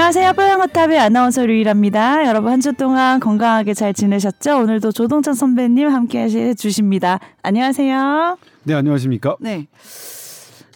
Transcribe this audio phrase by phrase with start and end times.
[0.00, 0.32] 안녕하세요.
[0.34, 2.24] 뽀양거탑의 아나운서 류일합니다.
[2.28, 4.58] 여러분 한 주 동안 건강하게 잘 지내셨죠?
[4.60, 7.18] 오늘도 조동찬 선배님 함께 해주십니다.
[7.42, 8.38] 안녕하세요.
[8.62, 9.36] 네, 안녕하십니까?
[9.40, 9.66] 네.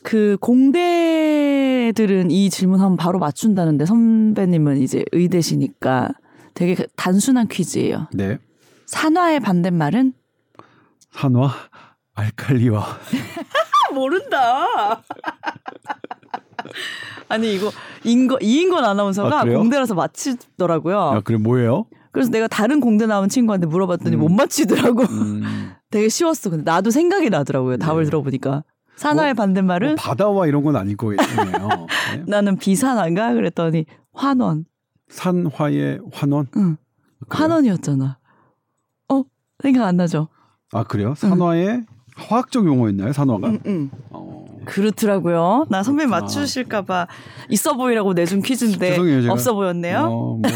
[0.02, 6.08] 그 공대들은 이 질문 하면 바로 맞춘다는데 선배님은 이제 의대시니까
[6.54, 8.08] 되게 단순한 퀴즈예요.
[8.12, 8.38] 네.
[8.86, 10.14] 산화의 반대말은?
[11.12, 11.48] 산화,
[12.14, 12.84] 알칼리와.
[13.94, 14.66] 모른다.
[17.28, 17.70] 아니 이거
[18.04, 19.44] 인거 이인권 아나운서가 아?
[19.44, 20.98] 공대라서 맞히더라고요.
[21.00, 21.86] 아, 그래 뭐예요?
[22.12, 24.20] 그래서 내가 다른 공대 나온 친구한테 물어봤더니 음.
[24.20, 25.02] 못 맞히더라고.
[25.04, 26.50] 음, 되게 쉬웠어.
[26.50, 27.78] 근데 나도 생각이 나더라고요.
[27.78, 28.10] 답을 네.
[28.10, 28.64] 들어보니까
[28.96, 31.16] 산화의 뭐, 반대말은 뭐 바다와 이런 건 아닐 거예요.
[32.14, 32.24] 네.
[32.26, 34.66] 나는 비산화인가 그랬더니 환원.
[35.08, 36.48] 산화의 환원.
[36.56, 36.76] 응.
[37.28, 37.44] 그래요?
[37.44, 38.18] 환원이었잖아.
[39.08, 39.22] 어
[39.62, 40.28] 생각 안 나죠?
[40.72, 41.14] 아 그래요?
[41.16, 41.86] 산화의
[42.16, 43.12] 화학적 용어였나요?
[43.12, 43.48] 산화가?
[43.48, 43.90] 응, 응.
[44.10, 45.66] 어, 그렇더라고요.
[45.70, 46.20] 나 선배 그렇구나.
[46.22, 47.06] 맞추실까봐
[47.50, 49.32] 있어 보이라고 내준 퀴즈인데 죄송해요, 제가.
[49.32, 49.98] 없어 보였네요.
[49.98, 50.50] 어, 뭐, 네.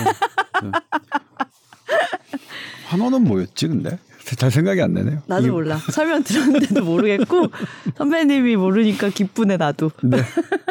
[2.88, 3.98] 환원은 뭐였지 근데?
[4.36, 5.22] 잘 생각이 안 나네요.
[5.28, 5.76] 나도 이- 몰라.
[5.92, 7.46] 설명 들었는데도 모르겠고
[7.96, 9.90] 선배님이 모르니까 기쁘네 나도.
[10.02, 10.16] 네.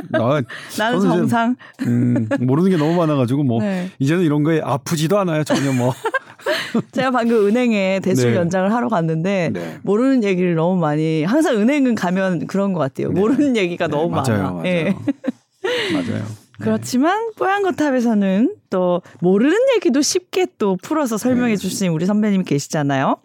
[0.10, 0.44] 나, 나는
[0.78, 1.56] 저는 이제, 정상.
[1.88, 3.90] 음, 모르는 게 너무 많아가지고 뭐 네.
[4.00, 5.94] 이제는 이런 거에 아프지도 않아요 전혀 뭐.
[6.92, 8.38] 제가 방금 은행에 대출 네.
[8.38, 9.78] 연장을 하러 갔는데 네.
[9.84, 13.12] 모르는 얘기를 너무 많이 항상 은행은 가면 그런 것 같아요.
[13.12, 13.20] 네.
[13.20, 14.52] 모르는 얘기가 네, 너무 맞아요, 많아.
[14.52, 14.66] 맞아요.
[14.68, 14.94] 예.
[15.94, 16.24] 맞아요.
[16.26, 16.64] 네.
[16.64, 21.56] 그렇지만 뽀얀거탑에서는 또 모르는 얘기도 쉽게 또 풀어서 설명해 네.
[21.58, 23.18] 주신 우리 선배님이 계시잖아요.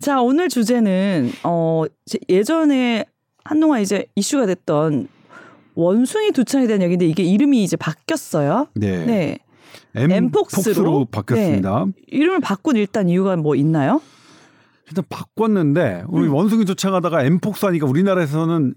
[0.00, 3.04] 자 오늘 주제는 어 제- 예전에
[3.44, 5.08] 한동안 이제 이슈가 됐던
[5.74, 8.68] 원숭이 두창에 대한 얘기인데 이게 이름이 이제 바뀌었어요.
[8.74, 9.38] 네.
[9.96, 10.16] 네.
[10.16, 11.06] 엠폭스로?
[11.06, 11.86] 바뀌었습니다.
[12.08, 14.00] 이름을 바꾼 일단 이유가 뭐 있나요?
[14.88, 16.34] 일단 바꿨는데 우리 음.
[16.34, 18.74] 원숭이 도착하다가 엠폭스 하니까 우리나라에서는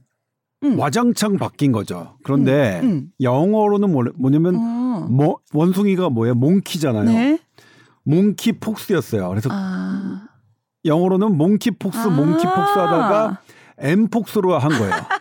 [0.64, 0.80] 음.
[0.80, 2.18] 와장창 바뀐 거죠.
[2.24, 3.12] 그런데 음, 음.
[3.22, 5.08] 영어로는 뭐, 뭐냐면 어.
[5.10, 6.36] 뭐 원숭이가 뭐예요?
[6.36, 7.04] 몽키잖아요.
[7.06, 7.40] 네.
[8.04, 9.30] 몽키 폭스였어요.
[9.30, 10.28] 그래서 아.
[10.86, 13.42] 영어로는 몽키 폭스, 몽키 폭스 하다가
[13.78, 14.94] 엠폭스로 한 거예요.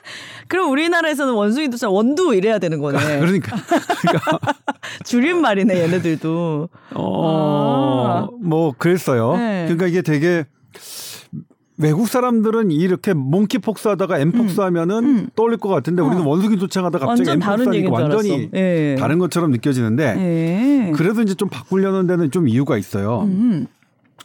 [0.48, 3.20] 그럼 우리나라에서는 원숭이 두창 원두 이래야 되는 거네.
[3.20, 3.56] 그러니까
[4.00, 4.38] 그러니까
[5.04, 6.68] 줄임말이네 얘네들도.
[6.94, 9.36] 어, 뭐 그랬어요.
[9.36, 9.64] 네.
[9.64, 10.44] 그러니까 이게 되게
[11.80, 15.28] 외국 사람들은 이렇게 몽키 폭스 하다가 엠 폭스 하면은 음.
[15.36, 16.28] 떠올릴 것 같은데 우리는 어.
[16.28, 18.50] 원숭이 도착하다가 갑자기 완전 엠폭스 다른 얘기인 하니까 줄 완전히.
[18.54, 18.96] 예.
[18.98, 20.14] 다른 것처럼 느껴지는데
[20.88, 20.92] 예.
[20.96, 23.20] 그래도 이제 좀 바꾸려는 데는 좀 이유가 있어요.
[23.22, 23.66] 음.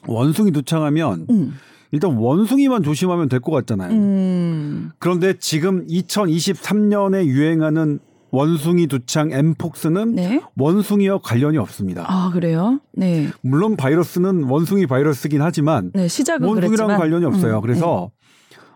[0.07, 1.53] 원숭이 도착하면 음.
[1.93, 3.91] 일단 원숭이만 조심하면 될 것 같잖아요.
[3.91, 4.89] 음.
[4.99, 7.99] 그런데 지금 2023년에 유행하는
[8.31, 10.41] 원숭이 두창 엠폭스는 네.
[10.57, 12.03] 원숭이와 관련이 없습니다.
[12.07, 12.79] 아 그래요?
[12.93, 13.27] 네.
[13.41, 17.57] 물론 바이러스는 원숭이 바이러스긴 하지만 네 시작은 원숭이랑 그랬지만 관련이 없어요.
[17.57, 18.09] 음, 그래서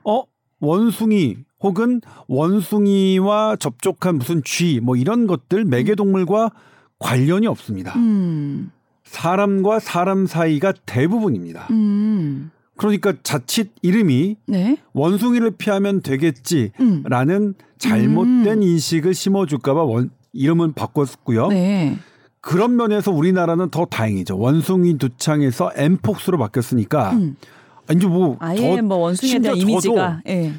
[0.06, 0.24] 어
[0.60, 6.52] 원숭이 혹은 원숭이와 접촉한 무슨 쥐 뭐 이런 것들 매개동물과
[7.00, 7.94] 관련이 없습니다.
[7.98, 8.72] 음.
[9.06, 11.68] 사람과 사람 사이가 대부분입니다.
[11.72, 12.52] 음.
[12.78, 14.78] 그러니까 자칫 이름이 네.
[14.94, 17.54] 원숭이를 피하면 되겠지라는 음.
[17.78, 21.48] 잘못된 인식을 심어줄까봐 원 이름은 바꿨고요.
[21.50, 21.98] 네.
[22.40, 24.38] 그런 면에서 우리나라는 더 다행이죠.
[24.38, 27.36] 원숭이 두창에서 엠폭스로 바뀌었으니까 음.
[27.92, 30.54] 이제 뭐 아예 저 뭐 원숭이에 대한 이미지가 예.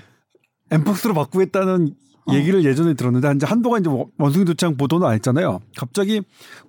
[0.70, 1.94] 엠폭스로 바꾸겠다는
[2.26, 2.34] 어.
[2.34, 5.60] 얘기를 예전에 들었는데 이제 한동안 이제 원숭이 두창 보도는 안 했잖아요.
[5.76, 6.20] 갑자기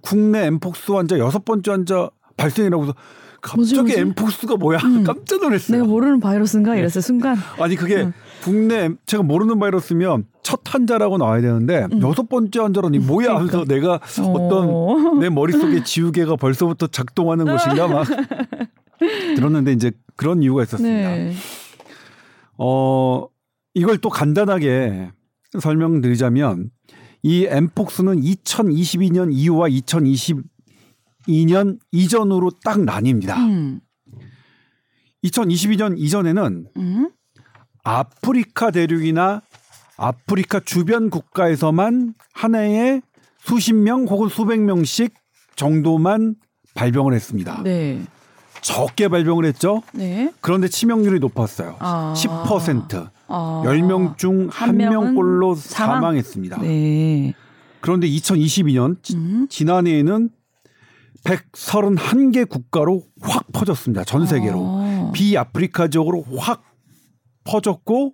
[0.01, 2.93] 국내 엠폭스 환자 여섯 번째 환자 발생이라고 해서
[3.41, 3.99] 갑자기 뭐지, 뭐지?
[3.99, 5.03] 엠폭스가 뭐야 음.
[5.07, 5.77] 깜짝 놀랐어요.
[5.77, 8.13] 내가 모르는 바이러스인가 이랬을 순간 아니 그게 음.
[8.43, 13.95] 국내 엠- 제가 모르는 바이러스면 첫 환자라고 나와야 되는데 여섯 번째 환자라니 뭐야 하면서 내가
[13.95, 14.67] 어떤 음.
[14.67, 15.09] 그러니까.
[15.11, 15.15] 어.
[15.19, 18.05] 내 머릿속에 지우개가 벌써부터 작동하는 것인가 막
[19.35, 21.09] 들었는데 이제 그런 이유가 있었습니다.
[21.09, 21.33] 네.
[22.57, 23.27] 어,
[23.73, 25.11] 이걸 또 간단하게
[25.59, 26.69] 설명드리자면
[27.23, 29.67] 이 엠폭스는 2022년 이후와
[31.29, 33.37] 2022년 이전으로 딱 나뉩니다.
[33.37, 33.79] 음.
[35.23, 37.09] 2022년 이전에는 음.
[37.83, 39.41] 아프리카 대륙이나
[39.97, 43.01] 아프리카 주변 국가에서만 한 해에
[43.39, 45.13] 수십 명 혹은 수백 명씩
[45.55, 46.35] 정도만
[46.73, 47.61] 발병을 했습니다.
[47.63, 48.01] 네.
[48.61, 49.81] 적게 발병을 했죠.
[49.93, 50.33] 네.
[50.41, 51.75] 그런데 치명률이 높았어요.
[51.79, 52.13] 아.
[52.15, 53.09] 10%.
[53.27, 53.63] 아.
[53.65, 55.95] 10명 중한한 명은 명꼴로 사망?
[55.95, 56.57] 사망 했습니다.
[56.61, 57.33] 네.
[57.81, 59.47] 그런데 2022년 음.
[59.49, 60.29] 지난해에는
[61.23, 64.03] 131개 국가로 확 퍼졌습니다.
[64.03, 64.59] 전 세계로.
[64.61, 65.11] 아.
[65.13, 66.63] 비아프리카적으로 확
[67.43, 68.13] 퍼졌고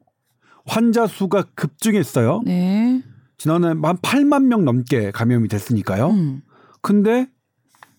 [0.66, 2.42] 환자 수가 급증했어요.
[2.46, 3.02] 네.
[3.38, 6.10] 지난해 한 8만 명 넘게 감염이 됐으니까요.
[6.10, 6.42] 음.
[6.82, 7.28] 근데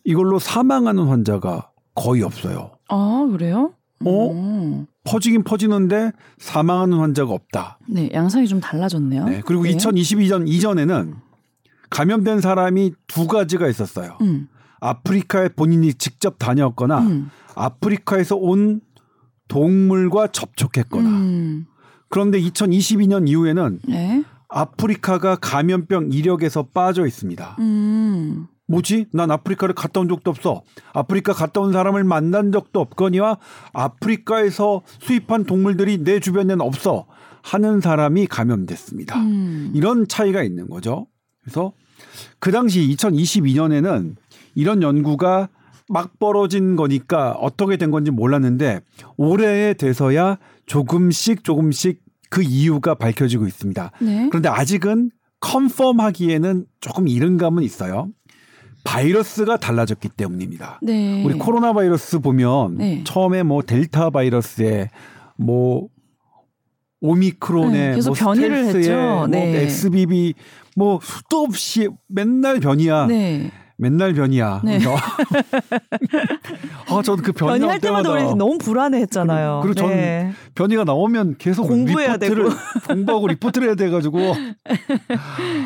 [0.05, 2.73] 이걸로 사망하는 환자가 거의 없어요.
[2.89, 3.73] 아 그래요?
[4.05, 4.31] 어?
[4.31, 4.87] 음.
[5.05, 7.79] 퍼지긴 퍼지는데 사망하는 환자가 없다.
[7.89, 9.25] 네, 양상이 좀 달라졌네요.
[9.27, 9.43] 네.
[9.45, 9.77] 그리고 네.
[9.77, 11.15] 2022년 이전에는
[11.91, 14.19] 감염된 사람이 두 가지가 있었어요.
[14.21, 14.49] 음.
[14.81, 17.31] 아프리카에 본인이 직접 다녔거나 음.
[17.55, 18.81] 아프리카에서 온
[19.49, 21.09] 동물과 접촉했거나.
[21.09, 21.67] 음.
[22.09, 24.25] 그런데 2022년 이후에는 네.
[24.49, 27.57] 아프리카가 감염병 이력에서 빠져 있습니다.
[27.59, 28.47] 음.
[28.69, 29.07] 뭐지?
[29.13, 30.63] 난 아프리카를 갔다 온 적도 없어.
[30.93, 33.39] 아프리카 갔다 온 사람을 만난 적도 없거니와
[33.73, 37.07] 아프리카에서 수입한 동물들이 내 주변에는 없어.
[37.43, 39.21] 하는 사람이 감염됐습니다.
[39.21, 39.71] 음.
[39.73, 41.07] 이런 차이가 있는 거죠.
[41.43, 41.73] 그래서
[42.41, 44.17] 그 당시 2022년에는
[44.57, 45.49] 이런 연구가
[45.89, 48.81] 막 벌어진 거니까 어떻게 된 건지 몰랐는데
[49.17, 53.93] 올해에 돼서야 조금씩 조금씩 그 이유가 밝혀지고 있습니다.
[54.01, 54.29] 네.
[54.29, 58.09] 그런데 아직은 컨펌하기에는 조금 이른 감은 있어요.
[58.83, 60.81] 바이러스가 달라졌기 때문입니다.
[60.83, 61.23] 네.
[61.25, 63.05] 우리 코로나 바이러스 보면 네.
[63.05, 64.91] 처음에 뭐 델타 바이러스에
[65.37, 65.89] 뭐
[67.01, 68.93] 오미크론에 네, 계속 뭐 변이를 했죠.
[68.93, 69.63] 뭐 네.
[69.65, 70.35] XBB
[70.77, 73.07] 뭐 수도 없이 맨날 변이야.
[73.79, 73.91] 네.
[73.91, 74.63] 맨날 변이야.
[74.65, 74.79] 네.
[76.89, 79.61] 아, 저는 그 변이 변이 할 때마다 우리 너무 불안해했잖아요.
[79.63, 80.33] 그리고 저는 네.
[80.55, 82.49] 변이가 나오면 계속 공부해야 리포트를
[82.89, 84.35] 공부하고 리포트를 해야 돼가지고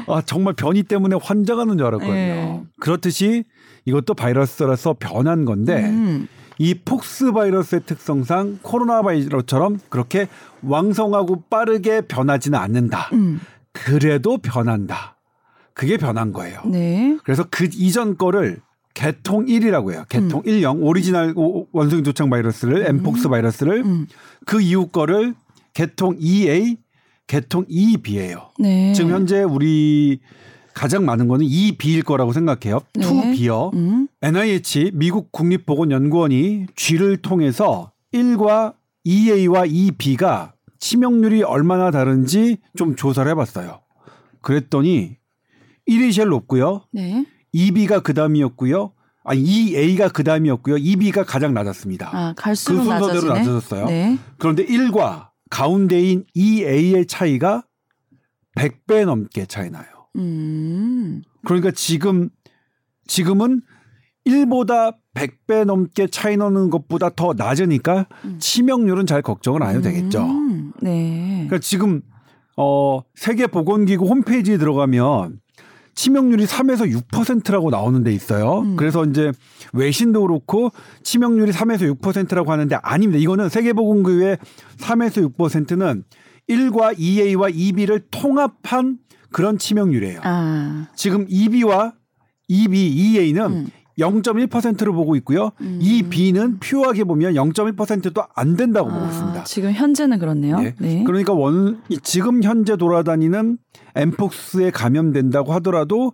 [0.09, 2.13] 아 정말 변이 때문에 환장하는 줄 알았거든요.
[2.15, 2.63] 네.
[2.81, 3.45] 그렇듯이
[3.85, 6.29] 이것도 바이러스라서 변한 건데 음.
[6.59, 10.27] 이 pox 바이러스의 특성상 코로나 바이러스처럼 그렇게
[10.63, 13.09] 왕성하고 빠르게 변하지는 않는다.
[13.15, 13.41] 음.
[13.73, 15.17] 그래도 변한다.
[15.75, 16.61] 그게 변한 거예요.
[16.67, 17.17] 네.
[17.25, 18.61] 그래서 그 이전 거를
[18.95, 20.05] 계통 1이라고 해요.
[20.09, 20.43] 계통 음.
[20.45, 24.07] 1형 오리지널 오- 원숭이 두창 바이러스를 엠폭스 바이러스를 음.
[24.47, 25.35] 그 이후 거를
[25.75, 26.77] 개통 2A,
[27.27, 28.49] 개통 2B예요.
[28.59, 28.93] 네.
[28.93, 30.19] 지금 현재 우리
[30.75, 32.81] 가장 많은 거는 2B일 거라고 생각해요.
[32.95, 33.07] 네.
[33.07, 33.73] 2B요.
[33.75, 34.09] 음.
[34.23, 38.75] NIH 미국 국립보건연구원이 쥐를 통해서 1과
[39.07, 43.81] 2A와 2B가 치명률이 얼마나 다른지 좀 조사를 해봤어요.
[44.41, 45.17] 그랬더니
[45.91, 46.85] 1이 제일 높고요.
[46.93, 47.27] 네.
[47.55, 48.93] 2B가 그 다음이었고요.
[49.25, 50.77] 아, 2A가 그 다음이었고요.
[50.77, 52.11] 2B가 가장 낮았습니다.
[52.13, 53.35] 아, 그 갈수록 순서대로 낮아지네.
[53.35, 53.85] 낮아졌어요.
[53.87, 54.19] 네.
[54.39, 57.65] 그런데 1과 가운데인 2A의 차이가
[58.57, 59.87] 100배 넘게 차이 나요.
[60.17, 61.23] 음.
[61.45, 62.31] 그러니까 지금
[63.07, 63.63] 지금은
[64.27, 68.39] 1보다 100배 넘게 차이 나는 것보다 더 낮으니까 음.
[68.39, 70.25] 치명률은 잘 걱정을 안 해도 되겠죠.
[70.25, 70.73] 음.
[70.81, 71.47] 네.
[71.49, 72.03] 그러니까 지금
[72.57, 75.40] 어 세계 보건기구 홈페이지에 들어가면
[76.01, 78.61] 치명률이 3에서 6%라고 나오는 데 있어요.
[78.61, 78.77] 음.
[78.77, 79.33] 그래서 이제
[79.75, 80.71] 외신도 그렇고
[81.03, 83.21] 치명률이 3에서 6%라고 하는데 아닙니다.
[83.21, 84.39] 이거는 세계보건기구의
[84.79, 86.05] 3에서 6%는
[86.49, 88.97] 1과 2A와 2B를 통합한
[89.31, 90.21] 그런 치명률이에요.
[90.23, 90.89] 아.
[90.97, 91.93] 지금 2B와
[92.49, 93.67] 2B, 2A는 음.
[93.99, 95.51] 0.1%로 보고 있고요.
[95.61, 95.79] 음.
[95.83, 99.41] 2B는 퓨어하게 보면 0.1%도 안 된다고 보고 있습니다.
[99.41, 100.59] 아, 지금 현재는 그렇네요.
[100.61, 100.75] 네.
[100.79, 101.05] 네.
[101.05, 103.59] 그러니까 원 이- 지금 현재 돌아다니는
[103.97, 106.13] 엠폭스에 감염된다고 하더라도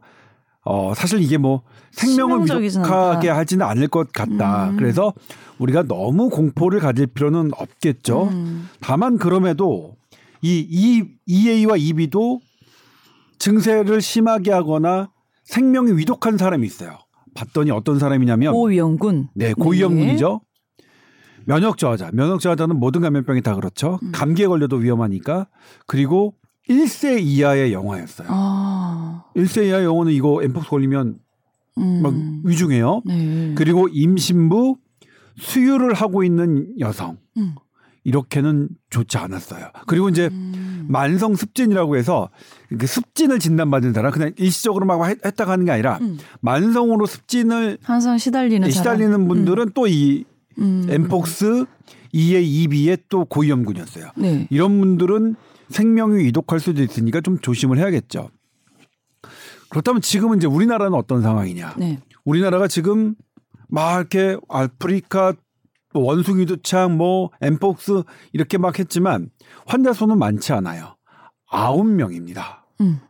[0.64, 1.62] 어 사실 이게 뭐
[1.93, 3.38] 생명을 않다.
[3.38, 4.70] 하지는 않을 것 같다.
[4.70, 4.76] 음.
[4.76, 5.12] 그래서
[5.58, 8.25] 우리가 너무 공포를 가질 필요는 없겠죠.
[8.32, 8.69] 음.
[8.81, 9.94] 다만 그럼에도
[10.43, 12.40] 이, 이 EA와 EB도
[13.38, 15.11] 증세를 심하게 하거나
[15.44, 16.99] 생명이 위독한 사람이 있어요.
[17.37, 19.28] 봤더니 어떤 사람이냐면 고위험군.
[19.35, 20.40] 네, 고위험군이죠.
[21.45, 22.11] 면역 저하자.
[22.12, 24.00] 면역 저하자는 모든 감염병이 다 그렇죠.
[24.02, 24.11] 음.
[24.12, 25.47] 감기에 걸려도 위험하니까.
[25.87, 26.35] 그리고
[26.69, 28.28] 1세 이하의 영화였어요.
[28.31, 29.25] 아.
[29.37, 31.19] 1세 이하 영화는 이거 엠폭스 걸리면
[31.78, 32.02] 음.
[32.02, 32.14] 막
[32.45, 33.02] 위중해요.
[33.05, 33.55] 네.
[33.55, 34.76] 그리고 임신부
[35.37, 37.19] 수유를 하고 있는 여성.
[37.37, 37.55] 음.
[38.07, 39.67] 이렇게는 좋지 않았어요.
[39.89, 40.87] 그리고 이제 음.
[40.89, 42.31] 만성 습진이라고 해서
[42.79, 46.17] 그 습진을 진단받은 사람 그냥 일시적으로 막 했- 했다가 하는 게 아니라 음.
[46.41, 48.71] 만성으로 습진을 항상 시달리는 사람.
[48.71, 50.25] 시달리는 분들은 또이
[50.59, 50.87] 음.
[50.89, 51.65] 엠폭스
[52.15, 54.13] 2의 2B의 또 고위험군이었어요.
[54.17, 54.47] 네.
[54.51, 55.35] 이런 분들은
[55.71, 58.31] 생명이 위독할 수도 있으니까 좀 조심을 해야겠죠.
[59.69, 61.75] 그렇다면 지금은 이제 우리나라는 어떤 상황이냐?
[61.77, 61.99] 네.
[62.25, 63.17] 우리나라가 지금
[63.69, 65.35] 막 이렇게 아프리카 뭐
[66.00, 69.31] 원숭이 도착 뭐 엠폭스 이렇게 막 했지만
[69.67, 70.97] 환자 수는 많지 않아요.
[71.49, 72.67] 아홉 명입니다.
[72.81, 73.00] 음.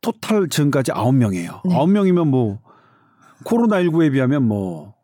[0.00, 1.62] 토탈 지금까지 아홉 명이에요.
[1.64, 1.74] 네.
[1.74, 2.60] 아홉 명이면 뭐
[3.44, 4.94] 코로나19에 비하면 뭐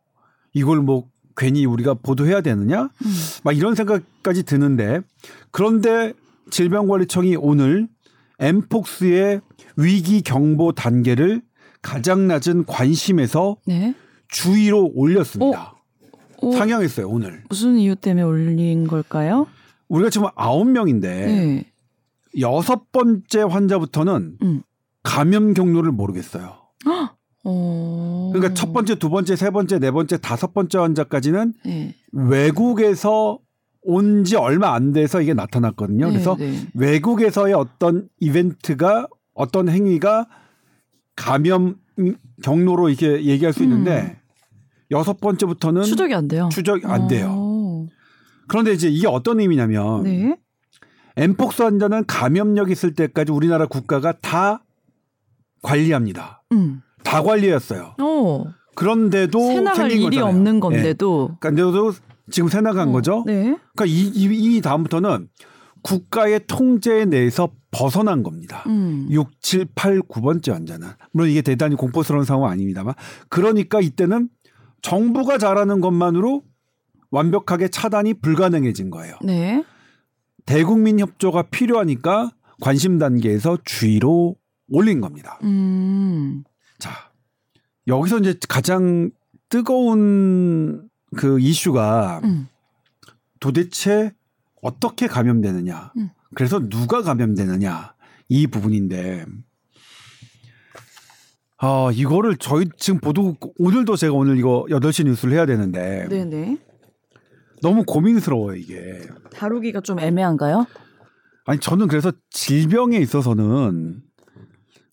[0.53, 2.85] 이걸 뭐 괜히 우리가 보도해야 되느냐?
[2.85, 3.15] 음.
[3.45, 5.01] 막 이런 생각까지 드는데
[5.51, 6.15] 그런데
[6.51, 7.89] 질병관리청이 오늘
[8.39, 9.41] 엠폭스의
[9.77, 11.43] 위기 경보 단계를
[11.83, 13.95] 가장 낮은 관심에서 네.
[14.29, 15.73] 주의로 올렸습니다.
[15.73, 15.76] 어,
[16.41, 17.43] 상향했어요 오늘.
[17.49, 19.47] 무슨 이유 때문에 올린 걸까요?
[19.89, 21.65] 우리가 지금 아홉 명인데 네.
[22.41, 24.63] 여섯 번째 환자부터는 음.
[25.03, 26.55] 감염 경로를 모르겠어요.
[27.45, 28.31] 어.
[28.33, 31.95] 그러니까 첫 번째, 두 번째, 세 번째, 네 번째, 다섯 번째 환자까지는 네.
[32.13, 33.39] 외국에서
[33.89, 36.07] 온 지 얼마 안 돼서 이게 나타났거든요.
[36.07, 36.67] 네, 그래서 네.
[36.75, 40.27] 외국에서의 어떤 이벤트가 어떤 행위가
[41.15, 41.77] 감염
[42.43, 44.19] 경로로 이렇게 얘기할 수 있는데
[44.91, 46.49] 여섯 번째부터는 추적이 안 돼요.
[46.53, 47.35] 추적이 안 돼요.
[47.37, 47.87] 어.
[48.49, 50.37] 그런데 이제 이게 어떤 의미냐면 네.
[51.17, 54.63] 엠폭스 환자는 감염력 있을 때까지 우리나라 국가가 다
[55.63, 56.43] 관리합니다.
[56.53, 56.83] 음.
[57.03, 57.95] 다 관리했어요.
[58.01, 58.45] 어.
[58.75, 59.41] 그런데도
[59.75, 60.25] 생긴 일이 거잖아요.
[60.27, 60.61] 없는 예.
[60.61, 61.37] 건데도.
[61.41, 61.93] 그런데도
[62.31, 62.93] 지금 새 나간 어.
[62.93, 63.25] 거죠.
[63.27, 63.57] 네.
[63.75, 65.29] 그러니까 이, 이, 이 다음부터는
[65.83, 68.65] 국가의 통제 내에서 벗어난 겁니다.
[68.67, 69.07] 음.
[69.11, 70.89] 6, 7, 8, 9번째 환자는.
[71.13, 72.95] 물론 이게 대단히 공포스러운 상황 아닙니다만.
[73.29, 74.29] 그러니까 이때는
[74.83, 76.45] 정부가 잘하는 것만으로
[77.11, 79.17] 완벽하게 차단이 불가능해진 거예요.
[79.23, 79.65] 네.
[80.45, 82.31] 대국민 협조가 필요하니까
[82.61, 84.37] 관심 단계에서 주의로
[84.69, 85.39] 올린 겁니다.
[85.43, 86.45] 음.
[86.79, 86.91] 자,
[87.87, 89.11] 여기서 이제 가장
[89.49, 92.49] 뜨거운 그 이슈가 음.
[93.41, 94.13] 도대체
[94.63, 95.93] 어떻게 감염되느냐.
[95.97, 96.11] 음.
[96.35, 97.95] 그래서 누가 감염되느냐.
[98.29, 99.25] 이 부분인데.
[101.59, 106.59] 아, 이거를 저희 지금 보도 오늘도 제가 오늘 이거 8시 뉴스를 해야 되는데 네네.
[107.63, 109.01] 너무 고민스러워요, 이게.
[109.33, 110.67] 다루기가 좀 애매한가요?
[111.47, 114.03] 아니 저는 그래서 질병에 있어서는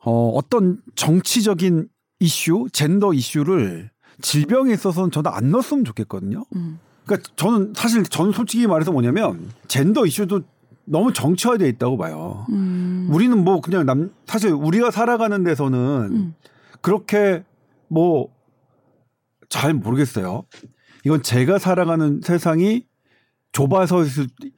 [0.06, 1.88] 어 어떤 정치적인
[2.20, 3.90] 이슈, 젠더 이슈를
[4.22, 6.46] 질병에 있어서는 저는 안 넣었으면 좋겠거든요.
[6.56, 6.80] 음.
[7.06, 10.42] 그러니까 저는 사실 저는 솔직히 말해서 뭐냐면 젠더 이슈도
[10.86, 12.46] 너무 정치화돼 있다고 봐요.
[12.50, 13.10] 음.
[13.12, 15.80] 우리는 뭐 그냥 남 사실 우리가 살아가는 데서는
[16.12, 16.36] 음.
[16.84, 17.44] 그렇게
[17.88, 18.44] 뭐
[19.54, 20.46] 잘 모르겠어요.
[21.06, 22.88] 이건 제가 살아가는 세상이
[23.52, 24.08] 좁아서일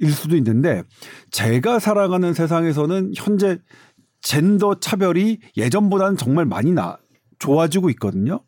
[0.09, 0.83] 수도 있는데
[1.31, 3.59] 제가 살아가는 세상에서는 현재
[4.21, 6.97] 젠더 차별이 예전보다는 정말 많이 나
[7.39, 8.39] 좋아지고 있거든요.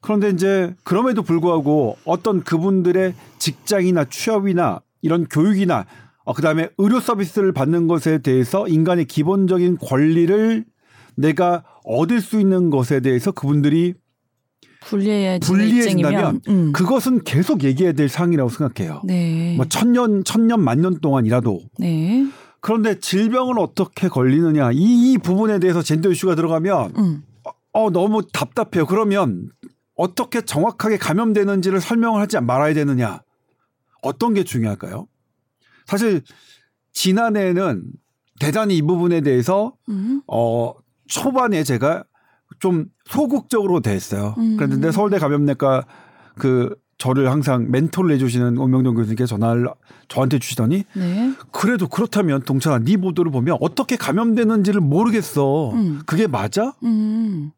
[0.00, 5.86] 그런데 이제 그럼에도 불구하고 어떤 그분들의 직장이나 취업이나 이런 교육이나
[6.24, 10.64] 어, 그다음에 의료 서비스를 받는 것에 대해서 인간의 기본적인 권리를
[11.14, 11.62] 내가
[11.98, 13.94] 얻을 수 있는 것에 대해서 그분들이
[15.78, 16.72] 입장이면, 음.
[16.72, 19.02] 그것은 계속 얘기해야 될 사항이라고 생각해요.
[19.04, 19.54] 네.
[19.56, 22.26] 뭐 천년 천년 만년 동안이라도 네.
[22.60, 27.22] 그런데 질병을 어떻게 걸리느냐 이, 이 부분에 대해서 젠더 이슈가 들어가면 음.
[27.72, 28.86] 어 너무 답답해요.
[28.86, 29.48] 그러면
[29.94, 33.22] 어떻게 정확하게 감염되는지를 설명을 하지 말아야 되느냐
[34.02, 35.06] 어떤 게 중요할까요?
[35.86, 36.22] 사실
[36.92, 37.84] 지난해에는
[38.40, 40.22] 대단히 이 부분에 대해서 음.
[40.26, 40.72] 어
[41.10, 42.04] 초반에 제가
[42.60, 44.34] 좀 소극적으로 됐어요.
[44.38, 44.56] 음.
[44.56, 45.84] 그랬는데 서울대 감염내과
[46.38, 49.68] 그 저를 항상 멘토를 해주시는 오명동 교수님께 전화를
[50.08, 51.32] 저한테 주시더니 네.
[51.50, 55.70] 그래도 그렇다면 동찬아 네 보도를 보면 어떻게 감염되는지를 모르겠어.
[55.72, 56.02] 음.
[56.06, 56.74] 그게 맞아?
[56.84, 57.52] 음.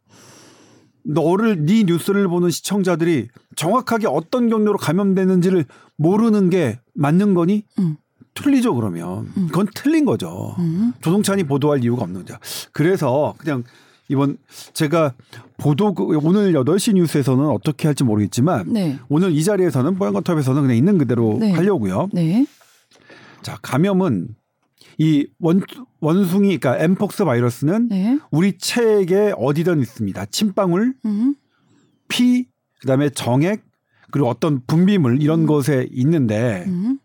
[1.04, 5.64] 너를 네 뉴스를 보는 시청자들이 정확하게 어떤 경로로 감염되는지를
[5.96, 7.64] 모르는 게 맞는 거니?
[7.80, 7.96] 음.
[8.34, 10.54] 틀리죠 그러면 그건 틀린 거죠.
[10.58, 10.92] 음.
[11.00, 12.38] 조동찬이 보도할 이유가 없는 거죠.
[12.72, 13.64] 그래서 그냥
[14.08, 14.36] 이번
[14.74, 15.14] 제가
[15.56, 18.98] 보도 그 오늘 8시 뉴스에서는 어떻게 할지 모르겠지만 네.
[19.08, 21.52] 오늘 이 자리에서는 뽀얀거탑에서는 그냥 있는 그대로 네.
[21.52, 22.08] 하려고요.
[22.12, 22.46] 네.
[23.42, 24.28] 자, 감염은
[24.98, 25.62] 이 원,
[26.00, 28.18] 원숭이, 그러니까 엠폭스 바이러스는 네.
[28.30, 30.26] 우리 체액에 어디든 있습니다.
[30.26, 31.34] 침방울, 음.
[32.08, 32.46] 피,
[32.80, 33.64] 그다음에 정액,
[34.10, 36.98] 그리고 어떤 분비물 이런 것에 있는데 음.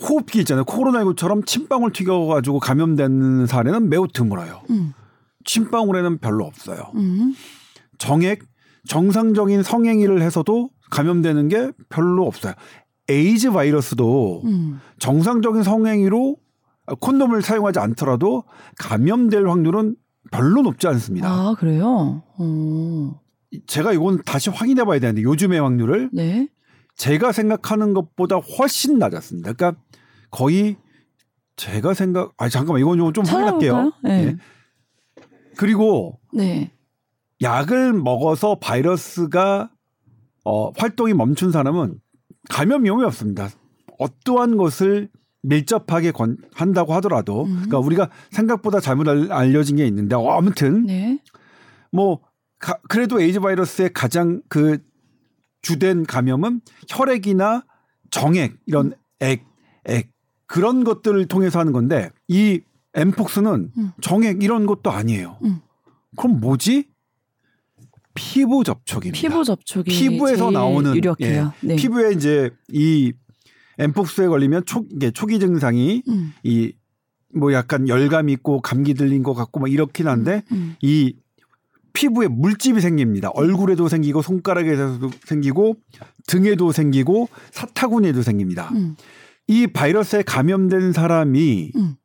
[0.00, 0.64] 호흡기 있잖아요.
[0.64, 4.62] 코로나19처럼 침방울 튀겨가지고 감염되는 사례는 매우 드물어요.
[4.70, 4.92] 음.
[5.44, 6.92] 침방울에는 별로 없어요.
[6.94, 7.34] 음.
[7.98, 8.42] 정액,
[8.86, 12.54] 정상적인 성행위를 해서도 감염되는 게 별로 없어요.
[13.08, 14.80] 에이즈 바이러스도 음.
[14.98, 16.36] 정상적인 성행위로
[17.00, 18.44] 콘돔을 사용하지 않더라도
[18.78, 19.96] 감염될 확률은
[20.30, 21.28] 별로 높지 않습니다.
[21.28, 22.22] 아 그래요.
[22.38, 23.20] 어.
[23.66, 26.48] 제가 이건 다시 확인해 봐야 되는데 요즘의 확률을 네.
[26.98, 29.54] 제가 생각하는 것보다 훨씬 낮았습니다.
[29.54, 29.80] 그러니까
[30.30, 30.76] 거의
[31.56, 33.92] 제가 생각 아 잠깐만 이건 좀, 좀 확인할게요.
[34.04, 34.10] 네.
[34.10, 34.36] 예.
[35.56, 36.72] 그리고 네.
[37.40, 39.70] 약을 먹어서 바이러스가
[40.44, 41.98] 어, 활동이 멈춘 사람은
[42.50, 43.48] 감염 위험이 없습니다.
[43.98, 45.08] 어떠한 것을
[45.42, 47.54] 밀접하게 권, 한다고 하더라도 음.
[47.54, 51.20] 그러니까 우리가 생각보다 잘못 알, 알려진 게 있는데 어, 아무튼 네.
[51.92, 52.20] 뭐
[52.58, 54.78] 가, 그래도 에이즈 바이러스의 가장 그
[55.68, 57.62] 주된 감염은 혈액이나
[58.10, 59.44] 정액 이런 액,
[59.84, 60.10] 액
[60.46, 62.62] 그런 것들을 통해서 하는 건데 이
[62.94, 63.92] 엠폭스는 음.
[64.00, 65.38] 정액 이런 것도 아니에요.
[65.44, 65.60] 음.
[66.16, 66.86] 그럼 뭐지?
[68.14, 69.20] 피부 접촉입니다.
[69.20, 71.52] 피부 접촉이 피부에서 나오는 유력해요.
[71.62, 71.76] 예, 네.
[71.76, 73.12] 피부에 이제 이
[73.76, 76.32] 엠폭스에 걸리면 초, 이게 초기 증상이 음.
[76.44, 80.76] 이뭐 약간 열감 있고 감기 들린 것 같고 막 이렇긴 한데 음.
[80.80, 81.14] 이
[81.98, 83.28] 피부에 물집이 생깁니다.
[83.30, 85.74] 얼굴에도 생기고 손가락에도 생기고
[86.28, 88.68] 등에도 생기고 사타구니에도 생깁니다.
[88.68, 88.94] 음.
[89.48, 91.96] 이 바이러스에 감염된 사람이 음.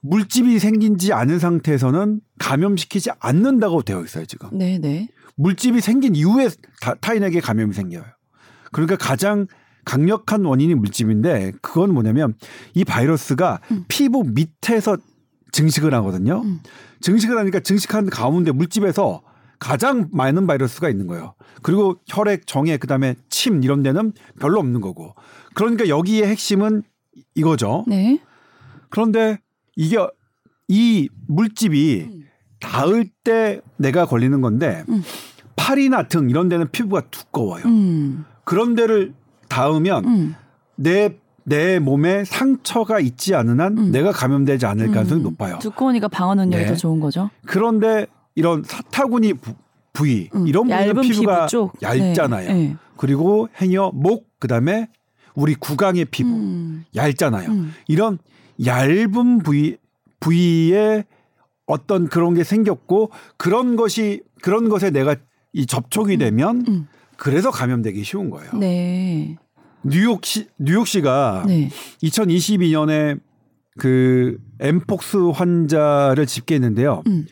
[0.00, 4.48] 물집이 생긴지 않은 상태에서는 감염시키지 않는다고 되어 있어요 지금.
[4.54, 5.06] 네, 네.
[5.34, 6.48] 물집이 생긴 이후에
[6.80, 8.02] 타, 타인에게 감염이 생겨요.
[8.72, 9.48] 그러니까 가장
[9.84, 12.36] 강력한 원인이 물집인데 그건 뭐냐면
[12.72, 13.84] 이 바이러스가 음.
[13.88, 14.96] 피부 밑에서
[15.52, 16.42] 증식을 하거든요.
[16.44, 16.60] 음.
[17.00, 19.22] 증식을 하니까 증식한 가운데 물집에서
[19.58, 21.34] 가장 많은 바이러스가 있는 거예요.
[21.62, 25.14] 그리고 혈액, 정액, 그다음에 침 이런 데는 별로 없는 거고.
[25.54, 26.82] 그러니까 여기에 핵심은
[27.34, 27.84] 이거죠.
[27.86, 28.20] 네.
[28.90, 29.38] 그런데
[29.76, 29.98] 이게
[30.68, 32.22] 이 물집이 음.
[32.60, 35.02] 닿을 때 내가 걸리는 건데 음.
[35.56, 37.64] 팔이나 등 이런 데는 피부가 두꺼워요.
[37.66, 38.24] 음.
[38.44, 39.14] 그런 데를
[39.48, 40.34] 닿으면 음.
[40.76, 43.92] 내, 내 몸에 상처가 있지 않은 한 음.
[43.92, 45.24] 내가 감염되지 않을 가능성이 음.
[45.24, 45.58] 높아요.
[45.58, 46.68] 두꺼우니까 방어 능력이 네.
[46.68, 47.30] 더 좋은 거죠.
[47.46, 49.54] 그런데 이런 사타구니 부,
[49.92, 50.46] 부위 음.
[50.46, 51.82] 이런 얇은 피부가 피부 쪽.
[51.82, 52.48] 얇잖아요.
[52.48, 52.54] 네.
[52.54, 52.76] 네.
[52.96, 54.88] 그리고 행여 목 그다음에
[55.34, 56.84] 우리 구강의 피부 음.
[56.94, 57.50] 얇잖아요.
[57.50, 57.72] 음.
[57.88, 58.18] 이런
[58.64, 59.76] 얇은 부위
[60.20, 61.04] 부위에
[61.66, 65.16] 어떤 그런 게 생겼고 그런 것이 그런 것에 내가
[65.52, 66.88] 이 접촉이 되면 음.
[67.16, 68.52] 그래서 감염되기 쉬운 거예요.
[68.54, 69.36] 네.
[69.84, 71.70] 뉴욕시 뉴욕시가 네.
[72.02, 73.20] 2022년에
[73.78, 77.02] 그 엠폭스 환자를 집계했는데요.
[77.06, 77.26] 음.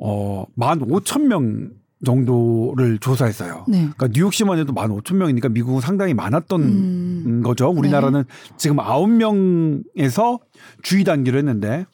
[0.00, 1.70] 어, 15,000명
[2.04, 3.64] 정도를 조사했어요.
[3.68, 3.78] 네.
[3.78, 7.42] 그러니까 뉴욕시만 해도 15,000명이니까 미국은 상당히 많았던 음.
[7.42, 7.68] 거죠.
[7.68, 8.24] 우리나라는
[8.56, 10.40] 지금 9명에서
[10.82, 11.86] 주의 단계로 했는데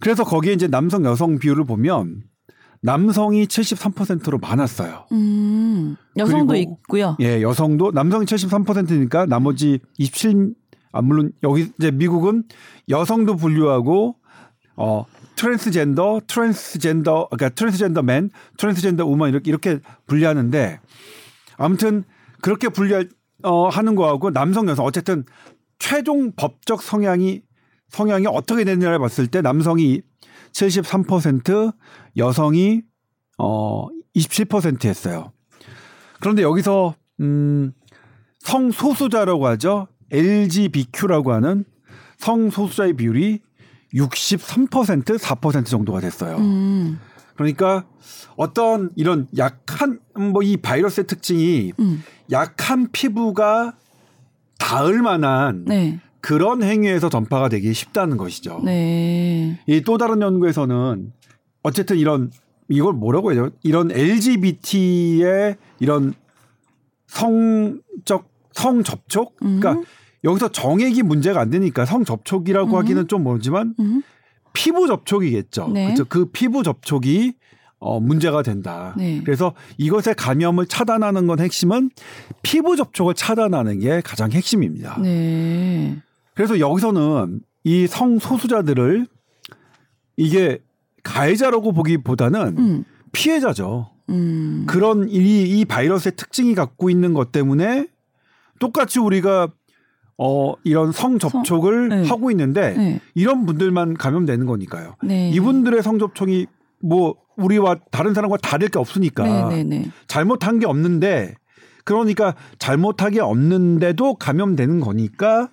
[0.00, 2.22] 그래서 거기에 이제 남성 여성 비율을 보면
[2.86, 5.06] 남성이 73%로 많았어요.
[5.10, 5.96] 음.
[6.16, 7.16] 여성도 그리고- 있고요.
[7.20, 10.54] 예, 여성도 남성이 73%니까 나머지 27
[10.92, 12.44] 아, 물론 여기 이제 미국은
[12.88, 14.14] 여성도 분류하고
[14.76, 20.78] 어 트랜스젠더, 트랜스젠더 그러니까 트랜스젠더 man, 트랜스젠더 woman 이렇게 이렇게 분류하는데
[21.58, 22.04] 아무튼
[22.40, 23.04] 그렇게 분류
[23.42, 25.24] 어 하는 거하고 남성 여성 어쨌든
[25.80, 27.42] 최종 법적 성향이
[27.88, 30.02] 성향이 어떻게 되느냐를 봤을 때 남성이
[30.56, 31.74] 73%
[32.16, 32.82] 여성이
[33.38, 35.32] 어 27%였어요.
[36.20, 37.72] 그런데 여기서 음
[38.38, 39.88] 성소수자라고 하죠.
[40.10, 41.64] LGBTQ라고 하는
[42.18, 43.40] 성소수자의 비율이
[43.94, 46.36] 63% 4% 정도가 됐어요.
[46.36, 46.98] 음.
[47.34, 47.84] 그러니까
[48.36, 52.02] 어떤 이런 약한 뭐 이 바이러스의 특징이 음.
[52.30, 53.76] 약한 피부가
[54.58, 56.00] 닿을 만한 네.
[56.26, 58.60] 그런 행위에서 전파가 되기 쉽다는 것이죠.
[58.64, 59.60] 네.
[59.68, 61.12] 이 또 다른 연구에서는
[61.62, 62.32] 어쨌든 이런
[62.68, 63.54] 이걸 뭐라고 해야 되죠?
[63.62, 66.14] 이런 LGBT의 이런
[67.06, 69.84] 성적 성 접촉, 그러니까 음.
[70.24, 72.76] 여기서 정액이 문제가 안 되니까 성 접촉이라고 음.
[72.76, 74.02] 하기는 좀 모르지만 음.
[74.52, 75.68] 피부 접촉이겠죠.
[75.68, 75.84] 네.
[75.84, 76.06] 그렇죠.
[76.06, 77.34] 그 피부 접촉이
[77.78, 78.96] 어 문제가 된다.
[78.98, 79.20] 네.
[79.24, 81.90] 그래서 이것의 감염을 차단하는 건 핵심은
[82.42, 84.98] 피부 접촉을 차단하는 게 가장 핵심입니다.
[85.00, 86.02] 네.
[86.36, 89.06] 그래서 여기서는 이 성소수자들을
[90.16, 90.58] 이게
[91.02, 92.84] 가해자라고 보기보다는 음.
[93.10, 93.90] 피해자죠.
[94.10, 94.64] 음.
[94.68, 97.88] 그런 이, 이 바이러스의 특징이 갖고 있는 것 때문에
[98.60, 99.48] 똑같이 우리가
[100.18, 102.06] 어 이런 성 접촉을 네.
[102.06, 103.00] 하고 있는데 네.
[103.14, 104.96] 이런 분들만 감염되는 거니까요.
[105.02, 105.30] 네.
[105.30, 106.46] 이분들의 성 접촉이
[106.80, 109.90] 뭐 우리와 다른 사람과 다를 게 없으니까 네, 네, 네.
[110.06, 111.34] 잘못한 게 없는데
[111.84, 115.48] 그러니까 잘못한 게 없는데도 감염되는 거니까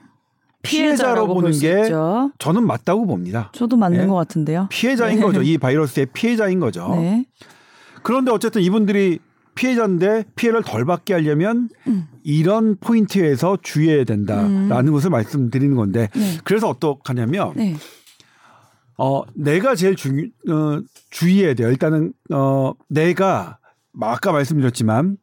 [0.64, 2.32] 피해자로 볼 보는 수게 있죠.
[2.40, 3.52] 저는 맞다고 봅니다.
[3.54, 4.08] 저도 맞는 예?
[4.08, 4.68] 것 같은데요.
[4.70, 5.22] 피해자인 네.
[5.22, 5.42] 거죠.
[5.44, 6.90] 이 바이러스의 피해자인 거죠.
[6.96, 7.26] 네.
[8.02, 9.20] 그런데 어쨌든 이분들이
[9.56, 12.08] 피해자인데 피해를 덜 받게 하려면 음.
[12.24, 16.38] 이런 포인트에서 주의해야 된다라는 것을 말씀드리는 건데 네.
[16.44, 17.76] 그래서 어떡하냐면 네.
[18.98, 20.18] 어 내가 제일 중
[20.50, 20.80] 어,
[21.12, 21.70] 주의해야 돼요.
[21.70, 23.60] 일단은 어 내가
[24.02, 25.18] 아까 말씀드렸지만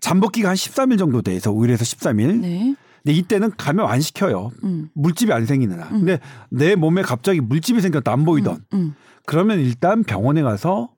[0.00, 2.76] 잠복기가 한 13일 정도 돼서 5일에서 13일.
[3.06, 3.12] 네.
[3.12, 4.50] 근데 이때는 감염 안 시켜요.
[4.64, 4.88] 음.
[4.94, 5.90] 물집이 안 생기는 한.
[5.90, 6.18] 근데
[6.50, 8.64] 내 몸에 갑자기 물집이 생겼다 안 보이던.
[8.74, 8.94] 음.
[9.26, 10.90] 그러면 일단 병원에 가서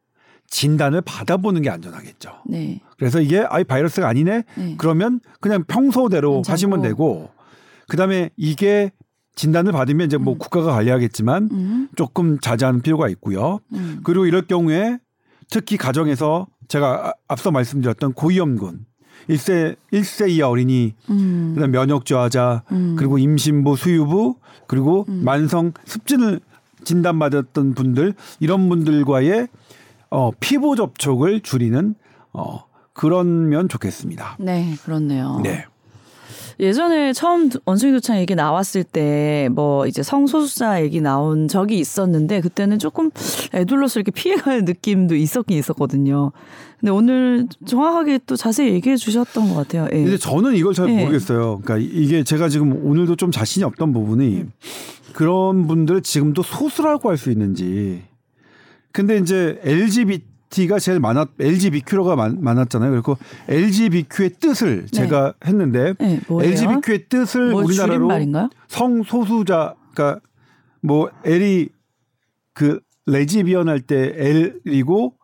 [0.49, 2.31] 진단을 받아보는 게 안전하겠죠.
[2.49, 2.81] 네.
[2.99, 4.45] 그래서 이게 아이 바이러스가 아니네.
[4.57, 4.75] 네.
[4.79, 6.53] 그러면 그냥 평소대로 괜찮고.
[6.53, 7.31] 하시면 되고
[7.89, 8.91] 그다음에 이게
[9.35, 11.89] 진단을 받으면 이제 뭐 국가가 관리하겠지만 음.
[11.97, 13.61] 조금 자제하는 필요가 있고요.
[13.75, 14.01] 음.
[14.03, 14.99] 그리고 이럴 경우에
[15.51, 18.87] 특히 가정에서 제가 아- 앞서 말씀드렸던 고위험군
[19.29, 21.53] 1세 1세 이하 어린이 음.
[21.55, 22.97] 그다음 면역 저하자 음.
[22.99, 24.37] 그리고 임신부 수유부
[24.67, 26.41] 그리고 만성 습진을
[26.85, 29.49] 진단받았던 분들 이런 분들과의
[30.11, 31.95] 어 피부 접촉을 줄이는
[32.33, 34.37] 어 그러면 좋겠습니다.
[34.41, 35.41] 네, 그렇네요.
[35.43, 35.67] 네.
[36.61, 42.79] 예전에 처음 원숭이 도창 얘기 나왔을 때 뭐 이제 성소수자 얘기 나온 적이 있었는데 그때는
[42.79, 43.11] 조금
[43.55, 46.33] 애둘러서 이렇게 피해가는 느낌도 있었긴 있었거든요.
[46.81, 49.87] 근데 오늘 정확하게 또 자세히 얘기해 주셨던 것 같아요.
[49.93, 50.03] 예.
[50.03, 51.01] 근데 저는 이걸 잘 예.
[51.01, 51.61] 모르겠어요.
[51.65, 54.45] 그러니까 이게 제가 지금 오늘도 좀 자신이 없던 부분이
[55.13, 58.03] 그런 분들 지금도 소수라고 할 수 있는지.
[58.93, 60.25] 근데 이제 LGBT
[60.69, 62.91] 가 제일 많았, LGBTQ가 많, 많았잖아요.
[62.91, 63.17] 그리고
[63.49, 66.51] LGBTQ의 뜻을 제가 했는데 네, 뭐예요?
[66.51, 68.09] LGBTQ의 뜻을 뭐 우리나라로?
[68.69, 70.21] 성소수자, 그러니까
[70.81, 71.69] 뭐 L이
[72.55, 74.13] 그 레즈비언 할 때
[74.67, 75.15] L이고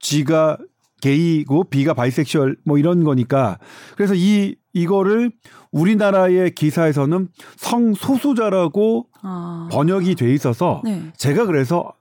[0.00, 0.58] G가
[1.00, 3.58] 게이고 B가 bisexual 뭐 이런 거니까
[3.96, 5.30] 그래서 이 이거를
[5.72, 9.68] 우리나라의 기사에서는 성소수자라고 아.
[9.72, 11.02] 번역이 돼 있어서 네.
[11.16, 11.92] 제가 그래서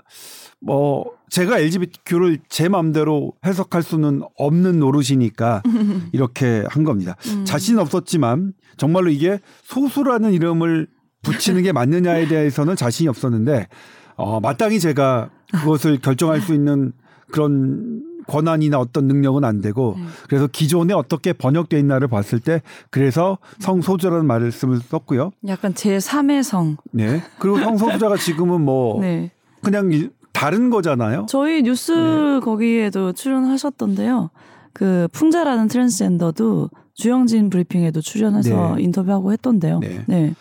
[0.62, 5.62] 뭐 제가 LGBTQ를 제 마음대로 해석할 수는 없는 노릇이니까
[6.12, 7.15] 이렇게 한 겁니다.
[7.28, 7.45] 음.
[7.45, 10.88] 자신 없었지만 정말로 이게 소수라는 이름을
[11.22, 13.67] 붙이는 게 맞느냐에 대해서는 자신이 없었는데
[14.15, 16.91] 어, 마땅히 제가 그것을 결정할 수 있는
[17.32, 20.04] 그런 권한이나 어떤 능력은 안 되고 네.
[20.28, 25.32] 그래서 기존에 어떻게 번역돼 있나를 봤을 때 그래서 성소수라는 말씀을 썼고요.
[25.48, 26.78] 약간 제 3의 성.
[26.91, 27.24] 네.
[27.39, 29.32] 그리고 성소수자가 지금은 뭐 네.
[29.63, 31.25] 그냥 이- 다른 거잖아요.
[31.28, 32.39] 저희 뉴스 네.
[32.39, 34.30] 거기에도 출연하셨던데요.
[34.71, 38.84] 그 풍자라는 트랜스젠더도 주영진 브리핑에도 출연해서 네.
[38.84, 39.80] 인터뷰하고 했던데요.
[39.80, 40.04] 네.
[40.08, 40.34] 네.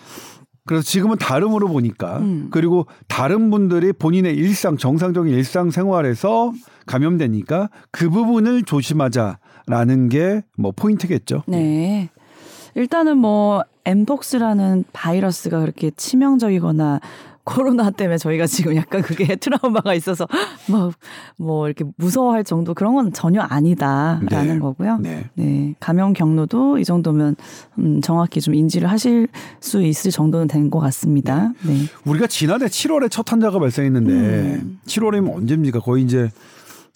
[0.67, 2.49] 그래서 지금은 다름으로 보니까 음.
[2.53, 6.53] 그리고 다른 분들이 본인의 일상 정상적인 일상 생활에서
[6.87, 11.43] 감염되니까 그 부분을 조심하자라는 게 뭐 포인트겠죠.
[11.49, 12.11] 네.
[12.75, 17.01] 일단은 뭐 엠폭스라는 바이러스가 그렇게 치명적이거나
[17.49, 20.27] 코로나 때문에 저희가 지금 약간 그게 트라우마가 있어서
[20.69, 20.93] 막
[21.37, 24.59] 뭐 이렇게 무서워할 정도 그런 건 전혀 아니다라는 네.
[24.59, 24.99] 거고요.
[24.99, 25.25] 네.
[25.35, 27.37] 네, 감염 경로도 이 정도면
[27.79, 29.29] 음, 정확히 좀 인지를 하실
[29.61, 31.53] 수 있을 정도는 된 것 같습니다.
[31.67, 31.85] 네.
[32.05, 34.79] 우리가 지난해 7월에 첫 환자가 발생했는데 음.
[34.87, 35.81] 7월이면 언제입니까?
[35.81, 36.31] 거의 이제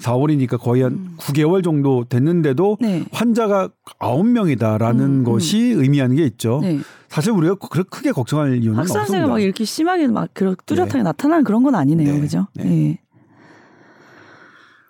[0.03, 2.87] 4월이니까 거의 한 9개월 정도 됐는데도 음.
[2.87, 3.05] 네.
[3.12, 6.61] 환자가 9명이다라는 음, 것이 의미하는 게 있죠.
[6.62, 6.81] 네.
[7.09, 9.27] 사실 우리가 그렇게 크게 걱정할 이유는 확산세가 없습니다.
[9.29, 12.15] 막 이렇게 심하게 막 그렇게 뚜렷하게 나타나는 그런 건 아니네요.
[12.15, 12.21] 네.
[12.21, 12.47] 그죠?
[12.55, 12.65] 네.
[12.65, 13.01] 네.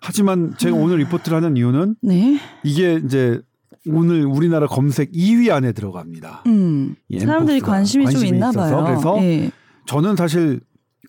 [0.00, 2.38] 하지만 제가 오늘 리포트를 하는 이유는 네.
[2.64, 3.40] 이게 이제
[3.86, 6.44] 오늘 우리나라 검색 2위 안에 들어갑니다.
[6.46, 6.94] 음.
[7.08, 8.84] 이 사람들이 엠폭스가 관심이, 좀 관심이 있나 봐요.
[8.86, 9.50] 그래서 네.
[9.86, 10.60] 저는 사실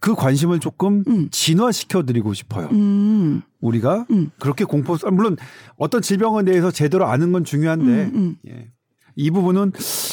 [0.04, 1.30] 그 관심을 조금 음.
[1.32, 2.68] 진화시켜 드리고 싶어요.
[2.74, 3.42] 음.
[3.62, 4.32] 우리가 음.
[4.38, 5.38] 그렇게 공포 아, 물론
[5.78, 8.36] 어떤 질병에 대해서 제대로 아는 건 중요한데 음, 음.
[8.50, 8.68] 예.
[9.16, 9.72] 이 부분은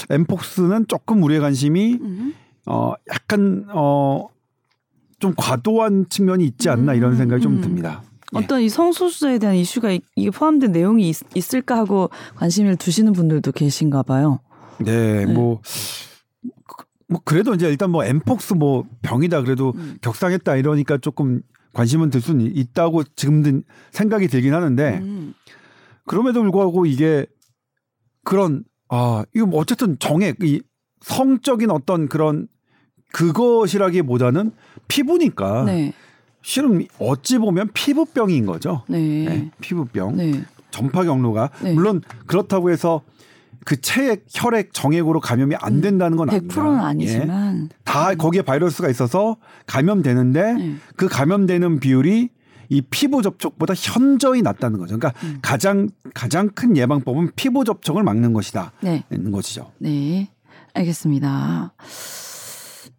[0.08, 2.34] 엠폭스는 조금 우리의 관심이 음.
[2.66, 7.60] 어 약간 어좀 과도한 측면이 있지 않나 이런 생각이 좀 음.
[7.60, 8.04] 듭니다.
[8.32, 8.38] 예.
[8.38, 13.50] 어떤 이 성소수자에 대한 이슈가 이- 이게 포함된 내용이 있, 을까 하고 관심을 두시는 분들도
[13.50, 14.38] 계신가 봐요.
[14.78, 15.32] 네, 네.
[15.32, 15.68] 뭐, 그-
[17.10, 19.98] 뭐 그래도 이제 일단 뭐 엠폭스 뭐 병이다 그래도 음.
[20.00, 21.42] 격상했다 이러니까 조금
[21.72, 25.34] 관심은 들 수는 있다고 지금 든 생각이 들긴 하는데 음.
[26.06, 27.26] 그럼에도 불구하고 이게
[28.24, 30.62] 그런 아 이거 뭐 어쨌든 정액 이
[31.00, 32.46] 성적인 어떤 그런
[33.12, 34.52] 그것이라기보다는
[34.86, 35.92] 피부니까 네.
[36.42, 38.84] 실은 어찌 보면 피부병인 거죠.
[38.88, 38.98] 네.
[38.98, 40.44] 네, 피부병 네.
[40.70, 41.72] 전파 경로가 네.
[41.74, 43.02] 물론 그렇다고 해서
[43.64, 46.54] 그 체액 혈액 정액으로 감염이 안 된다는 건 아닙니다.
[46.54, 46.84] 100%는 예.
[46.84, 50.74] 아니지만 다 거기에 바이러스가 있어서 감염되는데 네.
[50.96, 52.30] 그 감염되는 비율이
[52.70, 54.96] 이 피부 접촉보다 현저히 낮다는 거죠.
[54.96, 55.38] 그러니까 음.
[55.42, 58.72] 가장 가장 큰 예방법은 피부 접촉을 막는 것이다.
[58.80, 59.04] 네.
[59.12, 59.72] 있는 것이죠.
[59.78, 60.30] 네.
[60.72, 61.72] 알겠습니다.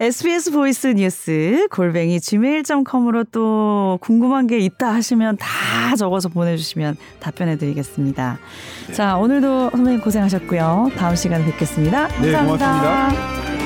[0.01, 8.39] SBS voice news 골뱅이 gmail.com으로 또 궁금한 게 있다 하시면 다 적어서 보내주시면 답변해 드리겠습니다.
[8.87, 8.93] 네.
[8.93, 10.89] 자, 오늘도 선생님 고생하셨고요.
[10.97, 12.07] 다음 시간에 뵙겠습니다.
[12.19, 12.81] 네, 감사합니다.
[12.81, 13.60] 고맙습니다.